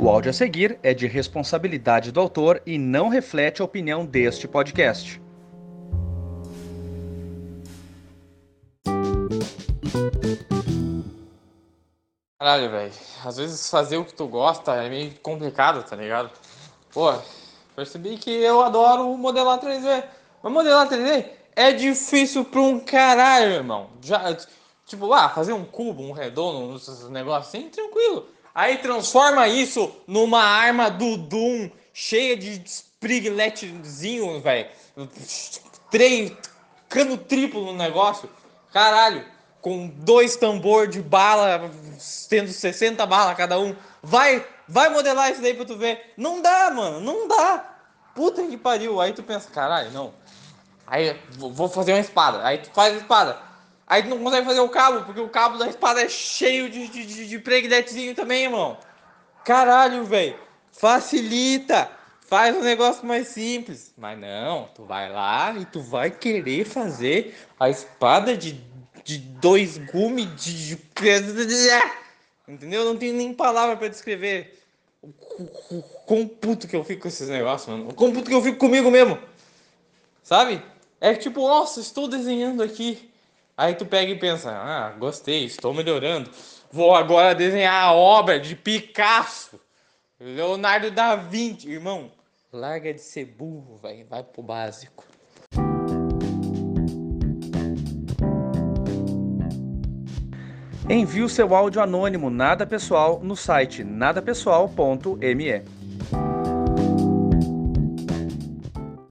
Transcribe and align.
O 0.00 0.08
áudio 0.08 0.30
a 0.30 0.32
seguir 0.32 0.78
é 0.80 0.94
de 0.94 1.08
responsabilidade 1.08 2.12
do 2.12 2.20
autor 2.20 2.62
e 2.64 2.78
não 2.78 3.08
reflete 3.08 3.60
a 3.60 3.64
opinião 3.64 4.06
deste 4.06 4.46
podcast. 4.46 5.20
Caralho, 12.38 12.70
velho. 12.70 12.92
Às 13.24 13.38
vezes 13.38 13.68
fazer 13.68 13.96
o 13.96 14.04
que 14.04 14.14
tu 14.14 14.28
gosta 14.28 14.72
é 14.76 14.88
meio 14.88 15.12
complicado, 15.18 15.82
tá 15.82 15.96
ligado? 15.96 16.30
Pô, 16.94 17.12
percebi 17.74 18.16
que 18.18 18.30
eu 18.30 18.62
adoro 18.62 19.16
modelar 19.16 19.58
3D. 19.58 20.04
Mas 20.40 20.52
modelar 20.52 20.88
3D 20.88 21.26
é 21.56 21.72
difícil 21.72 22.44
pra 22.44 22.60
um 22.60 22.78
caralho, 22.78 23.50
irmão. 23.50 23.90
Já, 24.00 24.32
tipo, 24.86 25.06
lá, 25.06 25.28
fazer 25.28 25.54
um 25.54 25.64
cubo, 25.64 26.04
um 26.04 26.12
redondo, 26.12 26.80
um 27.04 27.10
negócio 27.10 27.58
assim, 27.58 27.68
tranquilo. 27.68 28.37
Aí 28.58 28.78
transforma 28.78 29.46
isso 29.46 29.88
numa 30.04 30.42
arma 30.42 30.90
do 30.90 31.16
Doom 31.16 31.70
cheia 31.94 32.36
de 32.36 32.60
sprigletzinho, 32.66 34.40
velho. 34.40 34.68
Três, 35.92 36.32
cano 36.88 37.16
triplo 37.16 37.66
no 37.66 37.72
negócio. 37.72 38.28
Caralho 38.72 39.24
com 39.60 39.86
dois 39.86 40.34
tambor 40.34 40.88
de 40.88 41.00
bala, 41.00 41.70
tendo 42.28 42.48
60 42.48 43.06
balas 43.06 43.36
cada 43.36 43.60
um. 43.60 43.76
Vai, 44.02 44.44
vai 44.66 44.88
modelar 44.88 45.30
isso 45.30 45.40
daí 45.40 45.54
pra 45.54 45.64
tu 45.64 45.76
ver. 45.76 46.14
Não 46.16 46.42
dá, 46.42 46.68
mano, 46.72 47.00
não 47.00 47.28
dá. 47.28 47.64
Puta 48.12 48.42
que 48.42 48.56
pariu. 48.56 49.00
Aí 49.00 49.12
tu 49.12 49.22
pensa, 49.22 49.48
caralho, 49.48 49.92
não. 49.92 50.12
Aí 50.84 51.16
vou 51.38 51.68
fazer 51.68 51.92
uma 51.92 52.00
espada. 52.00 52.44
Aí 52.44 52.58
tu 52.58 52.70
faz 52.72 52.92
a 52.92 52.96
espada. 52.96 53.38
Aí 53.88 54.02
tu 54.02 54.08
não 54.10 54.18
consegue 54.18 54.46
fazer 54.46 54.60
o 54.60 54.68
cabo, 54.68 55.04
porque 55.04 55.20
o 55.20 55.28
cabo 55.28 55.56
da 55.56 55.68
espada 55.68 56.02
é 56.02 56.08
cheio 56.08 56.68
de, 56.68 56.88
de, 56.88 57.06
de, 57.06 57.26
de 57.26 58.14
também, 58.14 58.44
irmão. 58.44 58.76
Caralho, 59.44 60.04
velho. 60.04 60.36
Facilita. 60.70 61.90
Faz 62.20 62.54
um 62.54 62.62
negócio 62.62 63.06
mais 63.06 63.28
simples. 63.28 63.94
Mas 63.96 64.18
não, 64.18 64.68
tu 64.74 64.84
vai 64.84 65.10
lá 65.10 65.54
e 65.58 65.64
tu 65.64 65.80
vai 65.80 66.10
querer 66.10 66.66
fazer 66.66 67.34
a 67.58 67.70
espada 67.70 68.36
de 68.36 68.68
de 69.08 69.16
dois 69.16 69.78
gumes 69.78 70.28
de. 70.36 70.78
Entendeu? 72.46 72.84
Não 72.84 72.96
tenho 72.96 73.14
nem 73.14 73.32
palavra 73.32 73.74
para 73.76 73.88
descrever 73.88 74.62
o 75.02 75.82
quão 76.04 76.28
puto 76.28 76.68
que 76.68 76.76
eu 76.76 76.84
fico 76.84 77.02
com 77.02 77.08
esses 77.08 77.28
negócios, 77.28 77.68
mano. 77.68 77.88
O 77.88 77.94
quão 77.94 78.12
puto 78.12 78.28
que 78.28 78.34
eu 78.34 78.42
fico 78.42 78.58
comigo 78.58 78.90
mesmo. 78.90 79.18
Sabe? 80.22 80.62
É 81.00 81.14
tipo, 81.14 81.40
nossa, 81.40 81.80
estou 81.80 82.06
desenhando 82.06 82.62
aqui. 82.62 83.10
Aí 83.58 83.74
tu 83.74 83.84
pega 83.84 84.12
e 84.12 84.16
pensa, 84.16 84.52
ah, 84.52 84.90
gostei, 84.92 85.44
estou 85.44 85.74
melhorando. 85.74 86.30
Vou 86.70 86.94
agora 86.94 87.34
desenhar 87.34 87.86
a 87.86 87.92
obra 87.92 88.38
de 88.38 88.54
Picasso, 88.54 89.58
Leonardo 90.20 90.92
da 90.92 91.16
Vinci. 91.16 91.68
Irmão, 91.68 92.12
larga 92.52 92.94
de 92.94 93.00
ser 93.00 93.24
burro, 93.24 93.80
vai, 93.82 94.04
vai 94.04 94.22
pro 94.22 94.44
básico. 94.44 95.04
Envie 100.88 101.24
o 101.24 101.28
seu 101.28 101.52
áudio 101.52 101.82
anônimo 101.82 102.30
nada 102.30 102.64
pessoal 102.64 103.18
no 103.24 103.34
site 103.34 103.82
nadapessoal.me. 103.82 105.77